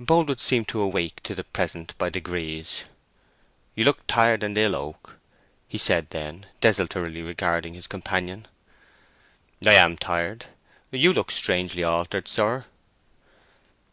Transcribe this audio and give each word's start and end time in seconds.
Boldwood 0.00 0.40
seemed 0.40 0.66
to 0.70 0.80
awake 0.80 1.22
to 1.22 1.32
the 1.32 1.44
present 1.44 1.96
by 1.96 2.08
degrees. 2.10 2.86
"You 3.76 3.84
look 3.84 4.04
tired 4.08 4.42
and 4.42 4.58
ill, 4.58 4.74
Oak," 4.74 5.16
he 5.68 5.78
said 5.78 6.10
then, 6.10 6.46
desultorily 6.60 7.22
regarding 7.22 7.74
his 7.74 7.86
companion. 7.86 8.48
"I 9.64 9.74
am 9.74 9.96
tired. 9.96 10.46
You 10.90 11.12
look 11.12 11.30
strangely 11.30 11.84
altered, 11.84 12.26
sir." 12.26 12.64